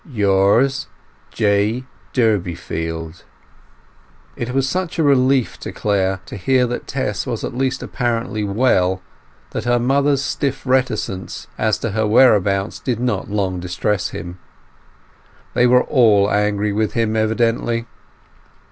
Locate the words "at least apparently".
7.43-8.43